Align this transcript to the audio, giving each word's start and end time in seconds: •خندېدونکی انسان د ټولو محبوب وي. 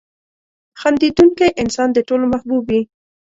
•خندېدونکی 0.79 1.47
انسان 1.61 1.89
د 1.93 1.99
ټولو 2.07 2.25
محبوب 2.33 2.63
وي. 2.69 2.81